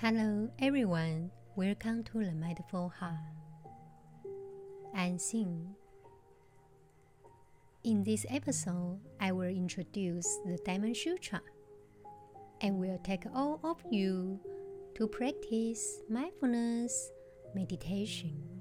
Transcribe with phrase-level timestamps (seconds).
[0.00, 1.32] Hello, everyone.
[1.56, 3.18] Welcome to the Mindful Heart.
[4.94, 5.18] I'm.
[7.82, 11.40] In this episode, I will introduce the Diamond Sutra
[12.60, 14.38] and will take all of you
[14.94, 17.10] to practice mindfulness
[17.52, 18.57] meditation.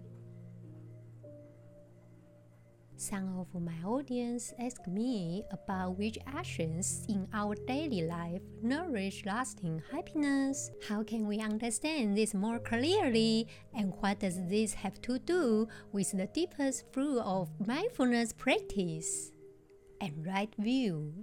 [3.00, 9.84] Some of my audience ask me about which actions in our daily life nourish lasting
[9.92, 10.72] happiness.
[10.90, 13.48] How can we understand this more clearly?
[13.76, 19.32] And what does this have to do with the deepest fruit of mindfulness practice
[20.02, 21.14] and right view?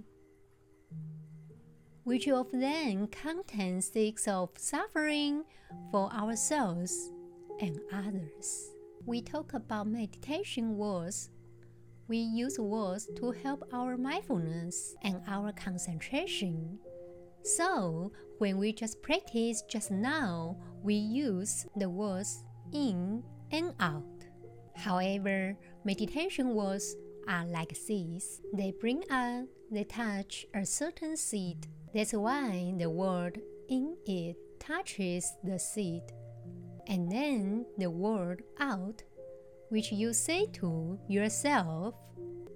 [2.05, 5.43] Which of them contains six of suffering
[5.91, 7.11] for ourselves
[7.59, 8.71] and others?
[9.05, 11.31] We talk about meditation words
[12.07, 16.79] we use words to help our mindfulness and our concentration.
[17.43, 22.43] So, when we just practice just now, we use the words
[22.73, 24.03] in and out.
[24.75, 26.95] However, meditation words
[27.27, 28.41] are like seeds.
[28.53, 31.67] They bring up, they touch a certain seed.
[31.93, 36.03] That's why the word in it touches the seed.
[36.87, 39.01] And then the word out
[39.69, 41.95] which you say to yourself,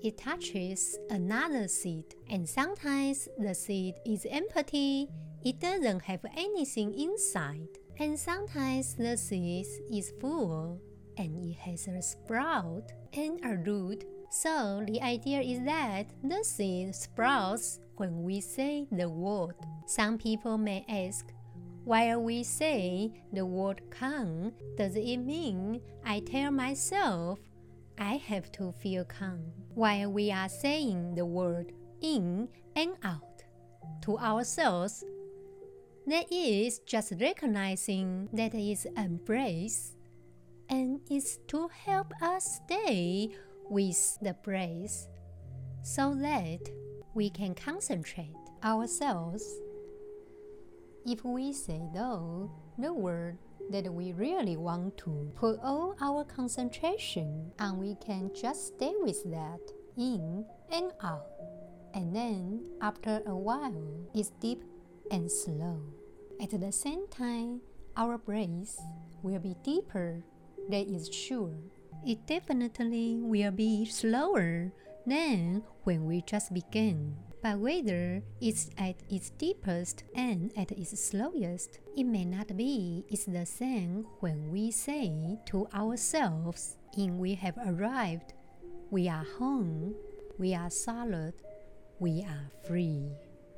[0.01, 5.09] it touches another seed, and sometimes the seed is empty,
[5.43, 10.81] it doesn't have anything inside, and sometimes the seed is full
[11.17, 14.05] and it has a sprout and a root.
[14.31, 19.55] So the idea is that the seed sprouts when we say the word.
[19.85, 21.25] Some people may ask,
[21.89, 27.39] while we say the word calm, does it mean I tell myself
[27.97, 29.41] I have to feel calm?
[29.73, 33.41] While we are saying the word in and out
[34.03, 35.03] to ourselves,
[36.05, 39.95] that is just recognizing that is embrace
[40.69, 43.31] and is to help us stay
[43.67, 45.07] with the breath
[45.81, 46.69] so that
[47.15, 49.43] we can concentrate ourselves
[51.05, 53.37] if we say though the word
[53.69, 59.23] that we really want to put all our concentration and we can just stay with
[59.31, 59.59] that
[59.97, 61.27] in and out.
[61.93, 64.63] And then after a while it's deep
[65.11, 65.81] and slow.
[66.41, 67.61] At the same time
[67.95, 68.79] our breath
[69.21, 70.23] will be deeper
[70.69, 71.55] that is sure.
[72.05, 74.71] It definitely will be slower
[75.05, 81.79] than when we just begin but whether it's at its deepest and at its slowest,
[81.95, 83.05] it may not be.
[83.09, 88.33] It's the same when we say to ourselves, in we have arrived,
[88.89, 89.95] we are home,
[90.37, 91.33] we are solid,
[91.99, 93.11] we are free.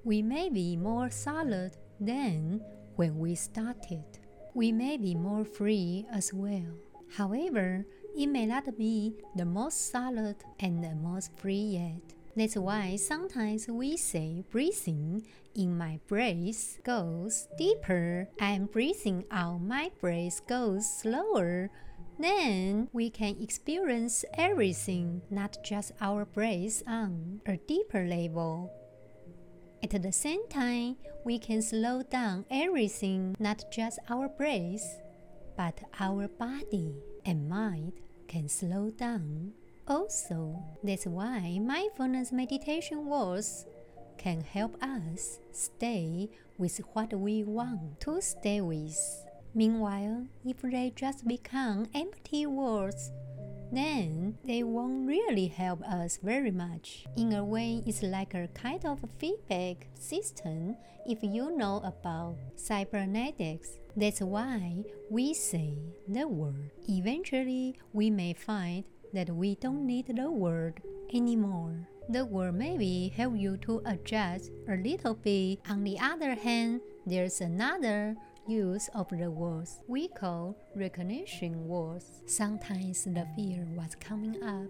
[0.04, 2.62] We may be more solid than
[2.96, 4.04] when we started.
[4.54, 6.74] We may be more free as well.
[7.16, 7.86] However,
[8.18, 12.16] it may not be the most solid and the most free yet.
[12.42, 19.92] That's why sometimes we say breathing in my breath goes deeper and breathing out my
[20.02, 21.70] breath goes slower.
[22.18, 28.74] Then we can experience everything, not just our breath, on a deeper level.
[29.84, 35.00] At the same time, we can slow down everything, not just our breath,
[35.56, 37.94] but our body and mind
[38.28, 39.54] can slow down.
[39.88, 43.66] Also, that's why mindfulness meditation words
[44.18, 48.98] can help us stay with what we want to stay with.
[49.54, 53.12] Meanwhile, if they just become empty words,
[53.72, 57.06] then they won't really help us very much.
[57.18, 60.76] In a way, it's like a kind of feedback system
[61.06, 63.80] if you know about cybernetics.
[63.96, 65.74] That's why we say
[66.08, 66.72] the word.
[66.88, 68.84] Eventually, we may find
[69.14, 70.82] that we don't need the word
[71.14, 71.88] anymore.
[72.10, 75.60] The word maybe help you to adjust a little bit.
[75.70, 78.16] On the other hand, there's another
[78.48, 82.06] use of the words we call recognition words.
[82.26, 84.70] Sometimes the fear was coming up,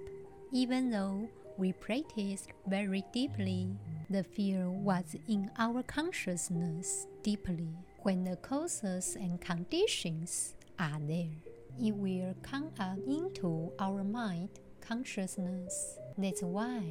[0.52, 1.28] even though
[1.58, 3.70] we practiced very deeply.
[4.10, 11.96] The fear was in our consciousness deeply when the causes and conditions are there it
[11.96, 14.50] will come up into our mind
[14.82, 15.98] consciousness.
[16.18, 16.82] That's why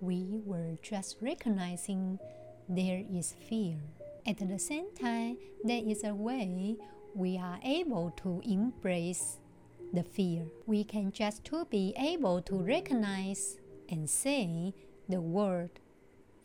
[0.00, 2.18] we were just recognizing
[2.68, 3.76] there is fear.
[4.26, 6.76] At the same time, there is a way
[7.14, 9.38] we are able to embrace
[9.92, 10.44] the fear.
[10.66, 13.58] We can just to be able to recognize
[13.88, 14.72] and say
[15.08, 15.80] the word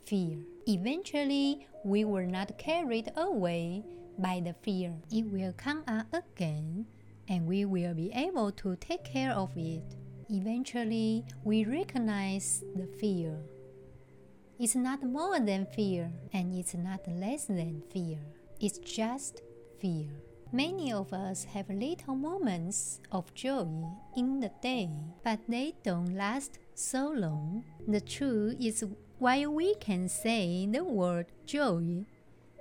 [0.04, 0.38] fear.
[0.66, 3.84] Eventually, we were not carried away
[4.18, 4.94] by the fear.
[5.12, 6.86] It will come up again,
[7.28, 9.96] and we will be able to take care of it.
[10.28, 13.36] Eventually, we recognize the fear.
[14.58, 18.18] It's not more than fear, and it's not less than fear.
[18.58, 19.42] It's just
[19.78, 20.08] fear.
[20.52, 23.66] Many of us have little moments of joy
[24.16, 24.88] in the day,
[25.22, 27.64] but they don't last so long.
[27.86, 28.84] The truth is,
[29.18, 32.04] while we can say the word joy,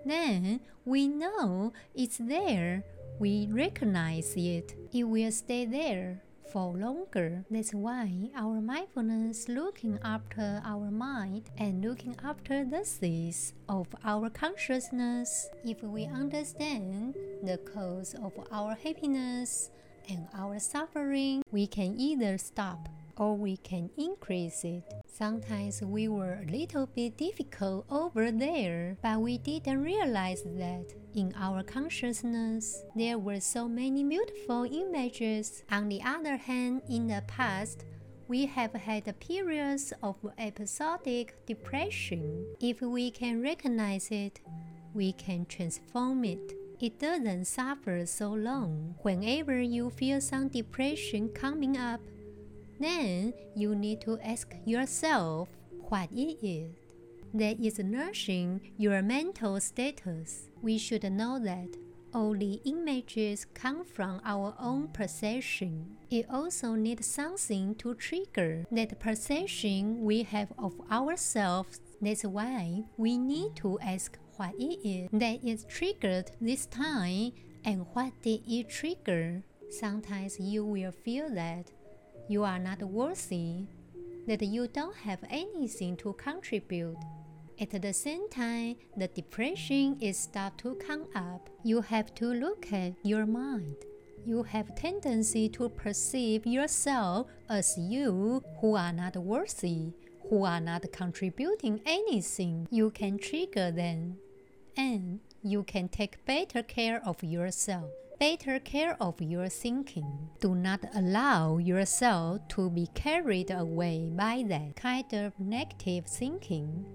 [0.06, 2.84] then we know it's there,
[3.20, 6.22] we recognize it, it will stay there
[6.52, 7.46] for longer.
[7.50, 14.30] That's why our mindfulness looking after our mind and looking after the seeds of our
[14.30, 15.50] consciousness.
[15.64, 19.72] If we understand the cause of our happiness
[20.10, 24.84] and our suffering, we can either stop or we can increase it.
[25.08, 31.34] Sometimes we were a little bit difficult over there, but we didn't realize that in
[31.40, 35.64] our consciousness there were so many beautiful images.
[35.72, 37.86] On the other hand, in the past,
[38.28, 42.46] we have had periods of episodic depression.
[42.60, 44.42] If we can recognize it,
[44.94, 46.54] we can transform it.
[46.80, 48.96] It doesn't suffer so long.
[49.02, 52.02] Whenever you feel some depression coming up,
[52.80, 55.50] then you need to ask yourself
[55.89, 56.72] what it is
[57.33, 60.50] that is nourishing your mental status.
[60.62, 61.75] We should know that
[62.16, 65.98] the images come from our own perception.
[66.10, 71.81] It also needs something to trigger that perception we have of ourselves.
[72.01, 77.33] That's why we need to ask what it is that is triggered this time
[77.66, 79.44] and what did it trigger.
[79.69, 81.72] Sometimes you will feel that
[82.27, 83.68] you are not worthy,
[84.27, 86.98] that you don't have anything to contribute.
[87.60, 91.50] At the same time, the depression is start to come up.
[91.63, 93.75] You have to look at your mind.
[94.25, 99.94] You have tendency to perceive yourself as you who are not worthy,
[100.30, 102.68] who are not contributing anything.
[102.72, 104.18] You can trigger them,
[104.75, 110.30] and you can take better care of yourself better care of your thinking.
[110.40, 116.86] Do not allow yourself to be carried away by that kind of negative thinking.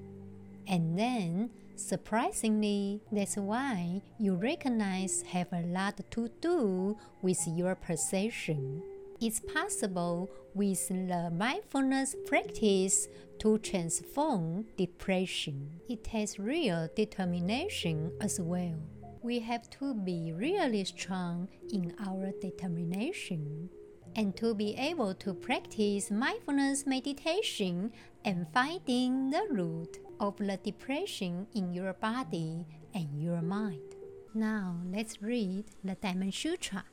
[0.67, 8.83] And then, surprisingly, that's why you recognize have a lot to do with your perception.
[9.21, 13.09] It's possible with the mindfulness practice
[13.41, 15.81] to transform depression.
[15.89, 18.79] It takes real determination as well
[19.23, 23.69] we have to be really strong in our determination
[24.17, 27.93] and to be able to practice mindfulness meditation
[28.25, 33.95] and finding the root of the depression in your body and your mind.
[34.35, 36.85] Now let's read the Diamond Sutra.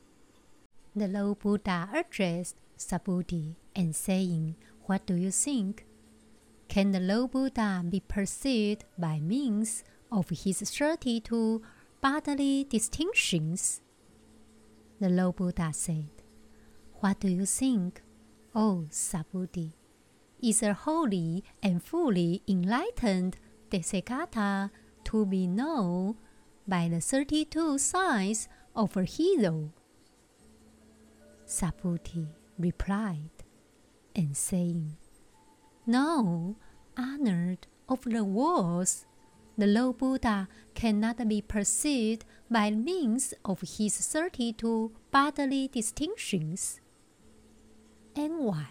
[0.94, 5.86] The Lord Buddha addressed Subhuti and saying, What do you think?
[6.68, 11.62] Can the Lord Buddha be perceived by means of his 32
[12.00, 13.80] bodily distinctions.
[15.00, 16.08] The Lord Buddha said,
[17.00, 18.02] What do you think,
[18.54, 19.72] O Subhuti?
[20.42, 23.36] Is a holy and fully enlightened
[23.70, 24.70] Tathagata
[25.04, 26.16] to be known
[26.66, 29.72] by the 32 signs of a hero?
[31.46, 32.26] Subhuti
[32.58, 33.30] replied
[34.14, 34.96] and saying,
[35.86, 36.56] No,
[36.96, 39.06] honored of the worlds
[39.58, 46.80] the Lord Buddha cannot be perceived by means of his 32 bodily distinctions.
[48.14, 48.68] And why?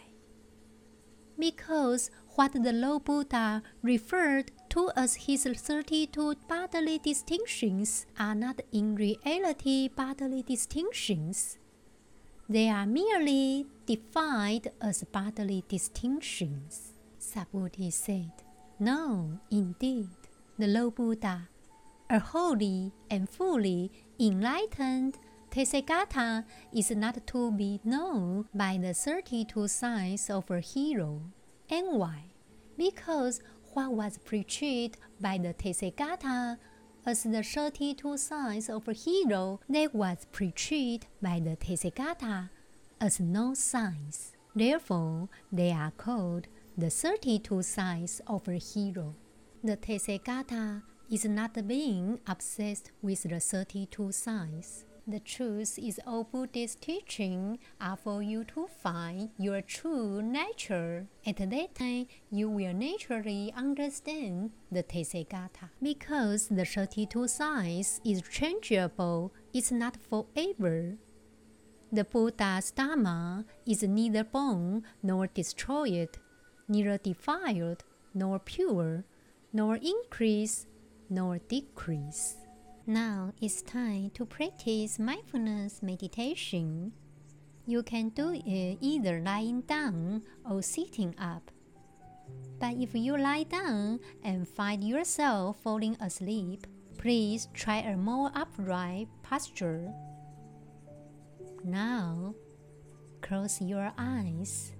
[1.38, 8.96] Because what the Lord Buddha referred to as his 32 bodily distinctions are not in
[8.96, 11.58] reality bodily distinctions.
[12.48, 16.94] They are merely defined as bodily distinctions.
[17.20, 18.32] Subhuti said,
[18.80, 20.27] No, indeed
[20.60, 21.50] the Lord Buddha,
[22.10, 25.18] a holy and fully enlightened
[25.52, 31.22] Tathagata is not to be known by the 32 signs of a hero.
[31.70, 32.32] And why?
[32.78, 33.42] Because
[33.74, 36.58] what was preached by the Tathagata
[37.06, 42.50] as the 32 signs of a hero that was preached by the Tathagata
[43.00, 44.34] as no signs.
[44.56, 49.16] Therefore, they are called the 32 signs of a hero.
[49.64, 54.86] The Tathagata is not being obsessed with the 32 signs.
[55.08, 61.08] The truth is all Buddhist teaching are for you to find your true nature.
[61.26, 65.70] At that time, you will naturally understand the Tathagata.
[65.82, 70.98] Because the 32 signs is changeable, it's not forever.
[71.92, 76.20] The Buddha's Dharma is neither born nor destroyed,
[76.68, 77.84] neither defiled
[78.14, 79.04] nor pure,
[79.54, 80.68] nor increase
[81.10, 82.36] nor decrease.
[82.86, 86.94] Now it's time to practice mindfulness meditation.
[87.66, 91.52] You can do it either lying down or sitting up.
[92.60, 96.66] But if you lie down and find yourself falling asleep,
[96.98, 99.92] please try a more upright posture.
[101.64, 102.36] Now,
[103.22, 104.72] close your eyes.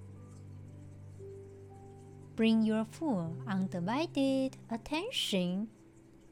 [2.38, 5.70] Bring your full undivided attention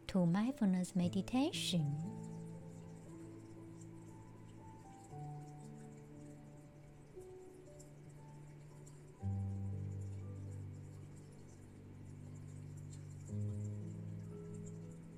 [0.05, 1.97] to mindfulness meditation.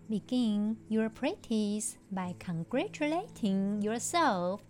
[0.09, 4.61] Begin your practice by congratulating yourself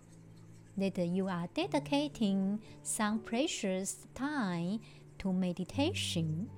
[0.76, 4.80] that you are dedicating some precious time
[5.18, 6.50] to meditation.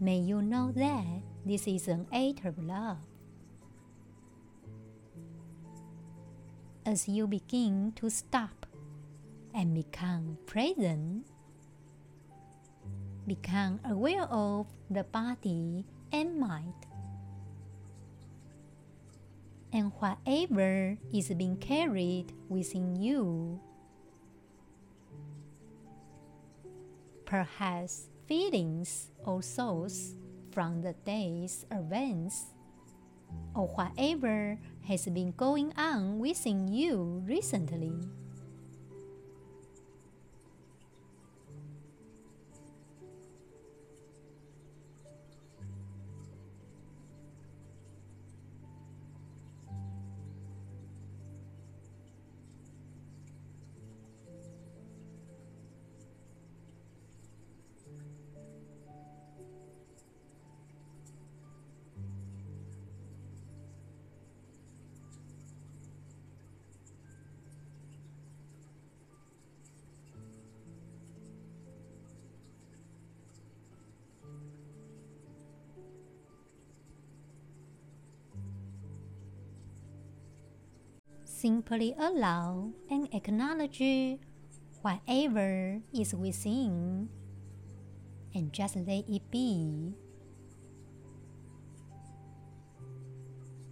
[0.00, 1.06] May you know that
[1.46, 2.98] this is an act of love.
[6.84, 8.66] As you begin to stop
[9.54, 11.26] and become present,
[13.26, 16.74] become aware of the body and mind.
[19.72, 23.60] And whatever is being carried within you,
[27.32, 30.12] perhaps feelings or thoughts
[30.52, 32.52] from the day's events,
[33.56, 37.96] or whatever has been going on within you recently.
[81.42, 83.82] Simply allow and acknowledge
[84.80, 87.08] whatever is within
[88.32, 89.90] and just let it be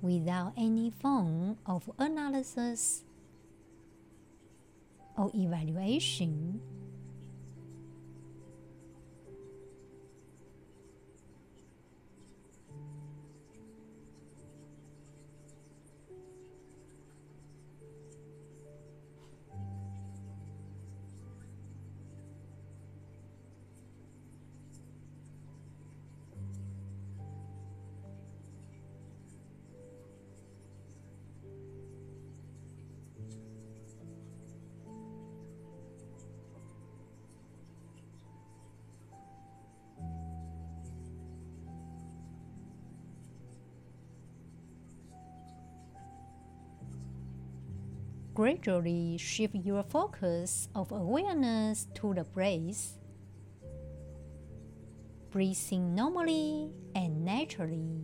[0.02, 3.04] without any form of analysis
[5.16, 6.58] or evaluation.
[48.40, 52.96] Gradually shift your focus of awareness to the breath.
[55.30, 58.00] Breathing normally and naturally.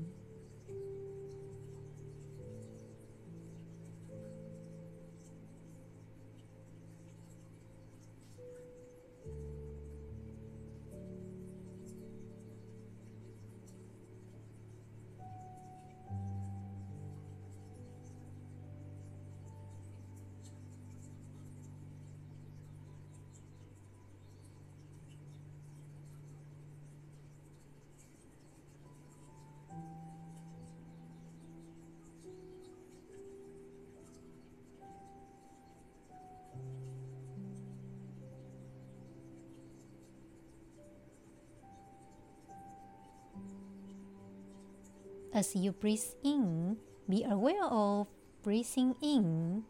[45.37, 48.07] As you breathe in, be aware of
[48.43, 49.65] breathing in.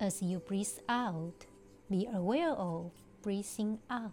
[0.00, 1.49] as you breathe out
[1.90, 4.12] be aware of breathing out.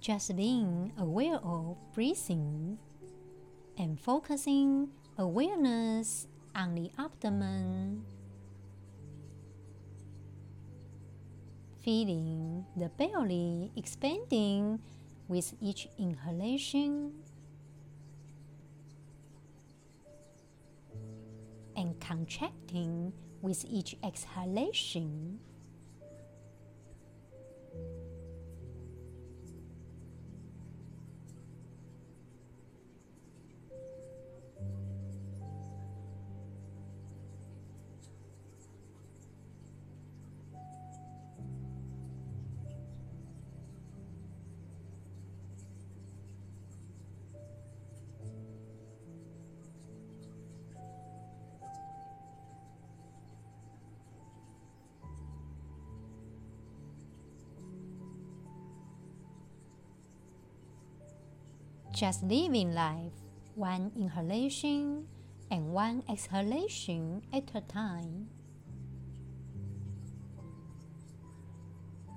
[0.00, 2.78] Just being aware of breathing
[3.76, 4.88] and focusing
[5.18, 8.02] awareness on the abdomen,
[11.82, 14.80] feeling the belly expanding
[15.28, 17.12] with each inhalation
[21.76, 25.38] and contracting with each exhalation.
[62.00, 63.12] Just living life
[63.54, 65.04] one inhalation
[65.50, 68.28] and one exhalation at a time.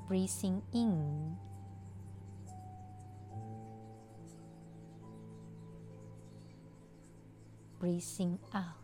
[0.08, 1.36] Breathing in.
[7.78, 8.83] Breathing out.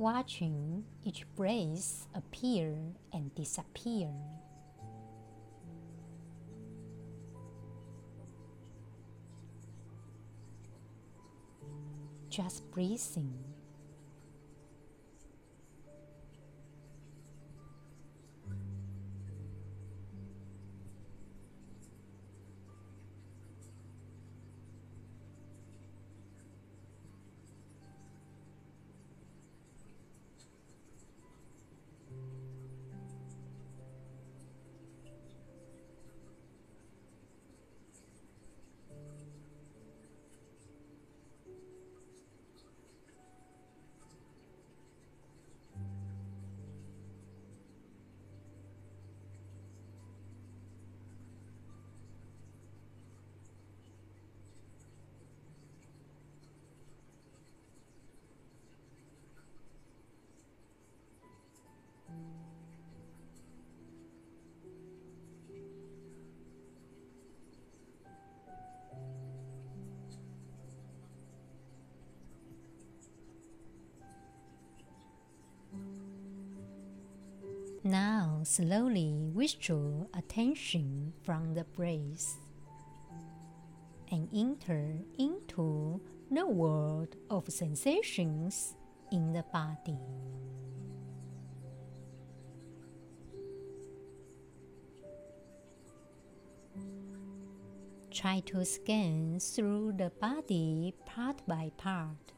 [0.00, 2.74] Watching each breath appear
[3.12, 4.08] and disappear.
[12.30, 13.34] Just breathing.
[78.42, 82.38] Slowly withdraw attention from the breath
[84.10, 86.00] and enter into
[86.30, 88.74] the world of sensations
[89.12, 89.98] in the body.
[98.10, 102.32] Try to scan through the body part by part.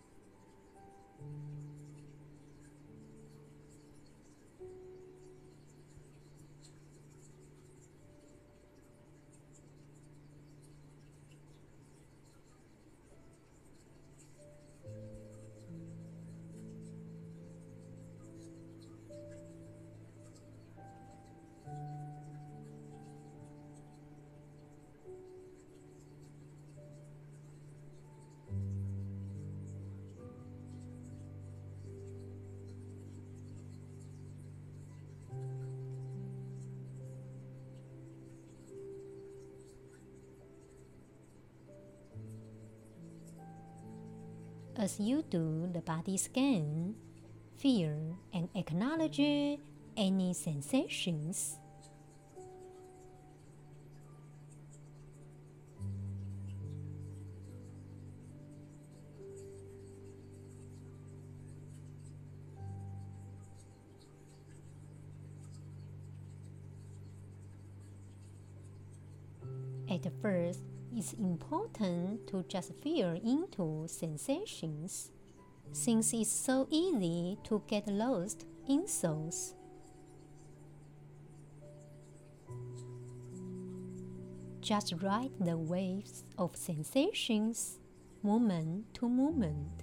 [44.77, 46.95] As you do the body scan,
[47.59, 49.21] feel and acknowledge
[49.97, 51.59] any sensations.
[71.23, 75.13] Important to just feel into sensations,
[75.73, 79.55] since it's so easy to get lost in thoughts.
[84.61, 87.79] Just ride the waves of sensations,
[88.23, 89.82] moment to moment.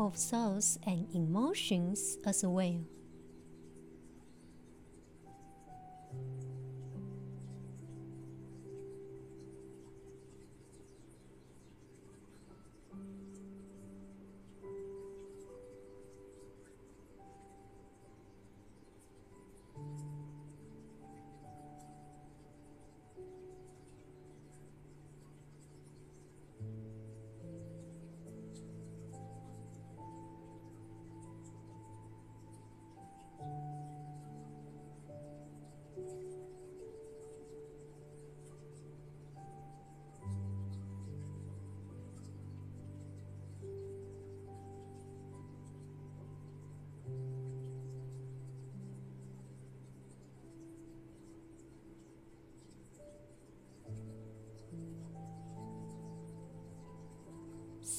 [0.00, 2.80] Of thoughts and emotions as well.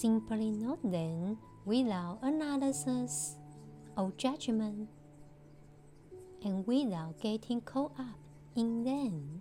[0.01, 3.35] Simply note them without analysis
[3.95, 4.89] or judgment
[6.43, 8.17] and without getting caught up
[8.55, 9.40] in them.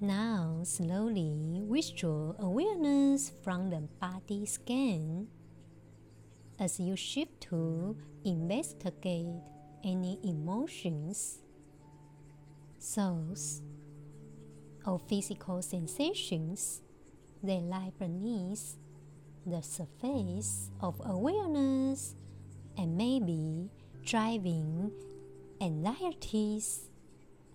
[0.00, 5.28] Now, slowly withdraw awareness from the body scan
[6.58, 9.40] as you shift to investigate
[9.82, 11.38] any emotions,
[12.78, 13.62] thoughts,
[14.84, 16.82] or physical sensations
[17.42, 18.76] that lie beneath
[19.46, 22.14] the surface of awareness
[22.76, 23.70] and maybe
[24.04, 24.92] driving
[25.58, 26.90] anxieties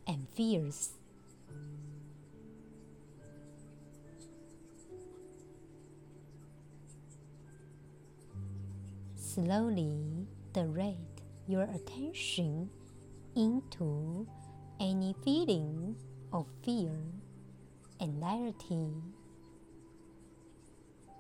[0.07, 0.93] and fears.
[9.33, 12.69] Slowly direct your attention
[13.33, 14.27] into
[14.77, 15.95] any feeling
[16.33, 16.91] of fear,
[18.01, 18.91] anxiety,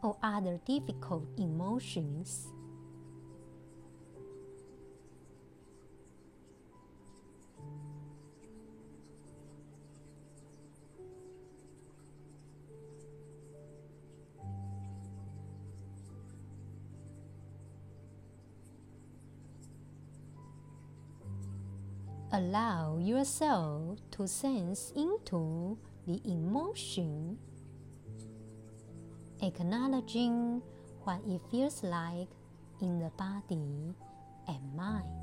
[0.03, 2.47] or other difficult emotions.
[22.51, 27.39] Allow yourself to sense into the emotion,
[29.41, 30.61] acknowledging
[31.05, 32.27] what it feels like
[32.81, 33.95] in the body
[34.49, 35.20] and mind.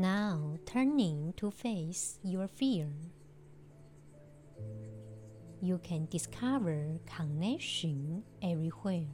[0.00, 2.88] Now turning to face your fear.
[5.60, 9.12] You can discover connection everywhere.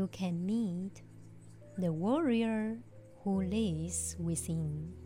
[0.00, 1.02] You can meet
[1.76, 2.78] the warrior
[3.22, 4.99] who lives within.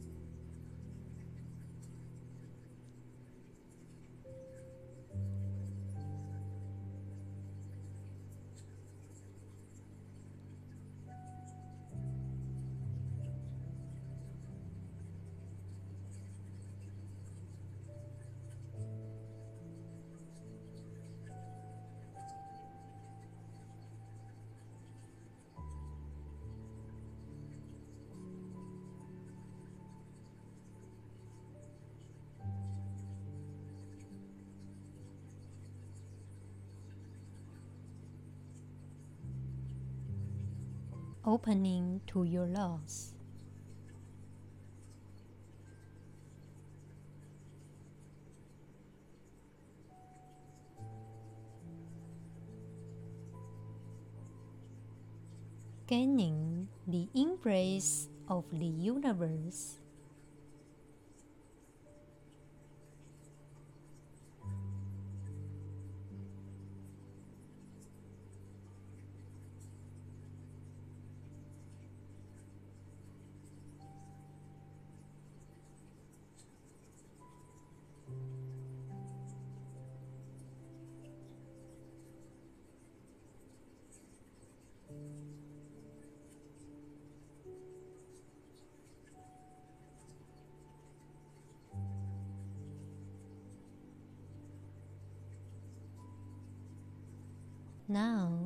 [41.27, 43.13] Opening to your loss.
[55.87, 59.79] Gaining the embrace of the universe.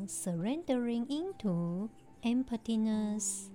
[0.09, 1.91] Surrendering into
[2.25, 3.51] emptiness.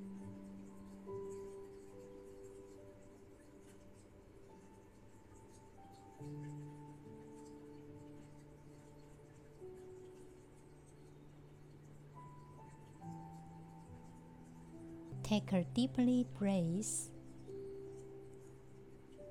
[15.23, 17.09] Take a deeply breath.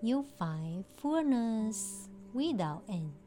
[0.02, 3.21] You find fullness without end.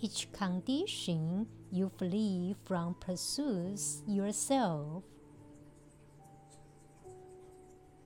[0.00, 5.02] Each condition you flee from pursues yourself.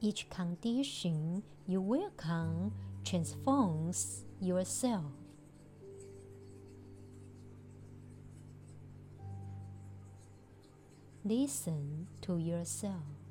[0.00, 2.72] Each condition you welcome
[3.04, 5.12] transforms yourself.
[11.24, 13.21] Listen to yourself.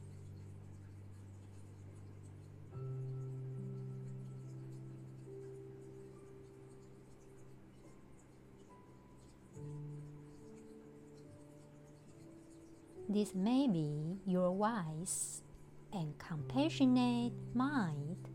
[13.11, 15.41] This may be your wise
[15.91, 18.29] and compassionate mind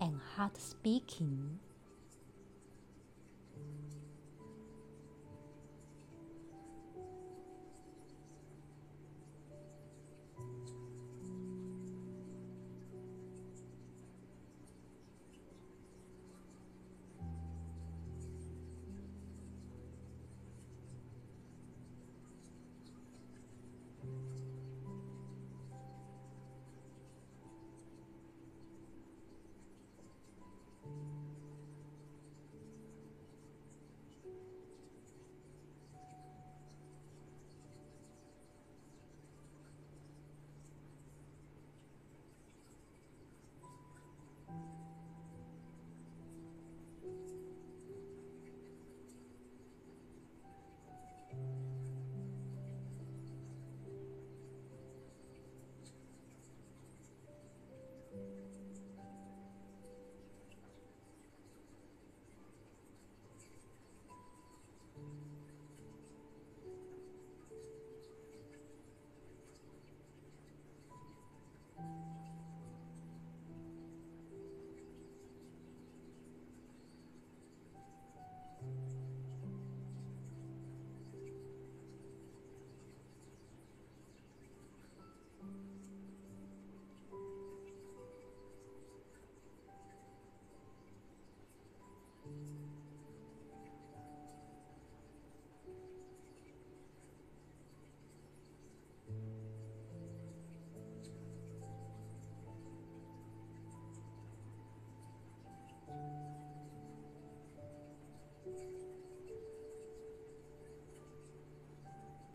[0.00, 1.60] and heart speaking.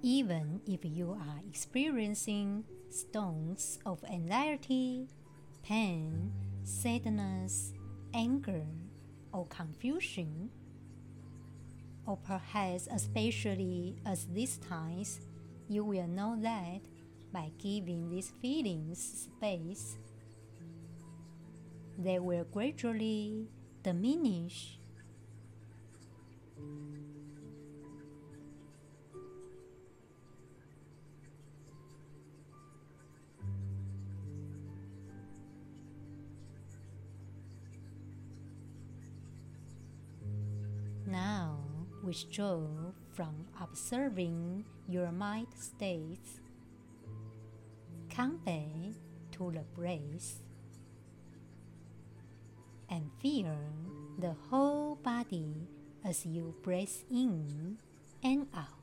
[0.04, 5.08] Even if you are experiencing storms of anxiety,
[5.62, 6.32] pain,
[6.64, 7.74] sadness,
[8.12, 8.66] anger,
[9.32, 10.50] or confusion,
[12.08, 15.22] or perhaps especially at these times,
[15.70, 16.82] you will know that
[17.32, 19.98] by giving these feelings space,
[22.00, 23.48] they will gradually
[23.84, 24.80] diminish.
[42.12, 42.60] Withdraw
[43.14, 46.42] from observing your mind states.
[48.10, 49.00] Come back
[49.32, 50.44] to the breath
[52.90, 53.56] and feel
[54.20, 55.56] the whole body
[56.04, 57.78] as you breathe in
[58.22, 58.81] and out.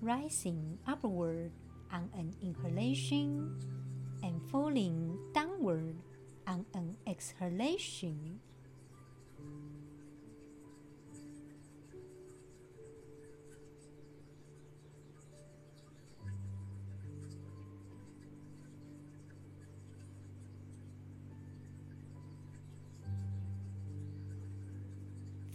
[0.00, 1.50] Rising upward
[1.92, 3.56] on an inhalation
[4.22, 5.96] and falling downward
[6.46, 8.40] on an exhalation.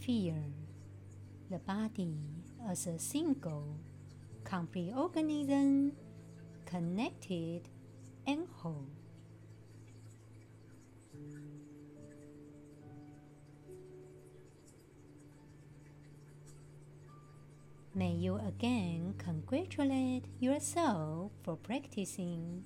[0.00, 0.34] Feel
[1.50, 3.76] the body as a single,
[4.44, 5.92] complete organism,
[6.66, 7.68] connected
[8.26, 8.86] and whole.
[17.94, 22.64] May you again congratulate yourself for practicing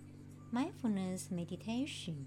[0.52, 2.26] mindfulness meditation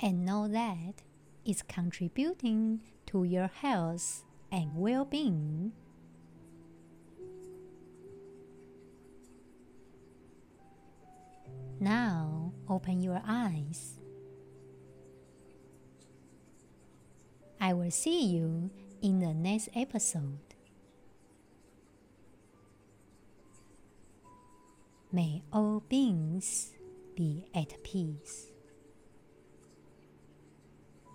[0.00, 1.02] and know that
[1.44, 5.72] it's contributing to your health and well being.
[11.80, 13.98] Now open your eyes.
[17.60, 18.70] I will see you
[19.02, 20.38] in the next episode.
[25.12, 26.72] May all beings
[27.16, 28.50] be at peace.